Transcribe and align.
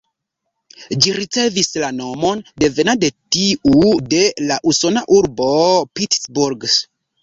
Ĝi 1.05 1.13
ricevis 1.17 1.69
la 1.83 1.91
nomo 1.99 2.33
devena 2.65 2.97
de 3.05 3.13
tiu 3.37 3.87
de 4.17 4.27
la 4.49 4.61
usona 4.75 5.09
urbo 5.23 5.49
Pittsburgh. 5.99 6.73